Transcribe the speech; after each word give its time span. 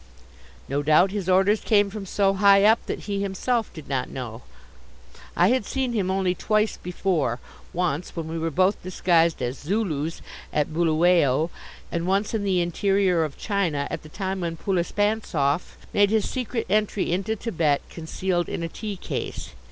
No 0.67 0.81
doubt 0.81 1.11
his 1.11 1.29
orders 1.29 1.61
came 1.61 1.91
from 1.91 2.07
so 2.07 2.33
high 2.33 2.63
up 2.63 2.83
that 2.87 3.01
he 3.01 3.21
himself 3.21 3.71
did 3.71 3.87
not 3.87 4.09
know. 4.09 4.41
I 5.37 5.49
had 5.49 5.63
seen 5.63 5.93
him 5.93 6.09
only 6.09 6.33
twice 6.33 6.75
before 6.77 7.39
once 7.71 8.15
when 8.15 8.27
we 8.27 8.39
were 8.39 8.49
both 8.49 8.81
disguised 8.81 9.43
as 9.43 9.59
Zulus 9.59 10.23
at 10.51 10.73
Buluwayo, 10.73 11.51
and 11.91 12.07
once 12.07 12.33
in 12.33 12.43
the 12.43 12.61
interior 12.61 13.23
of 13.23 13.37
China, 13.37 13.87
at 13.91 14.01
the 14.01 14.09
time 14.09 14.41
when 14.41 14.57
Poulispantzoff 14.57 15.77
made 15.93 16.09
his 16.09 16.27
secret 16.27 16.65
entry 16.67 17.11
into 17.11 17.35
Thibet 17.35 17.83
concealed 17.91 18.49
in 18.49 18.63
a 18.63 18.67
tea 18.69 18.95
case. 18.97 19.51